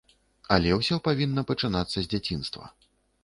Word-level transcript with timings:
Але 0.55 0.69
ўсё 0.77 0.97
павінна 1.07 1.43
пачынацца 1.51 1.95
з 1.99 2.05
дзяцінства. 2.13 2.65